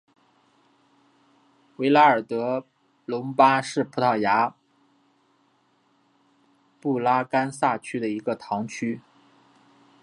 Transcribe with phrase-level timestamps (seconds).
[1.75, 2.65] 维拉尔德
[3.05, 4.55] 隆巴是葡萄牙
[6.79, 8.99] 布拉干萨区的一个堂区。